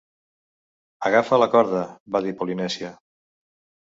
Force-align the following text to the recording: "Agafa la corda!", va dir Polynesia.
"Agafa 1.09 1.37
la 1.41 1.47
corda!", 1.55 1.81
va 2.15 2.21
dir 2.27 2.31
Polynesia. 2.39 2.91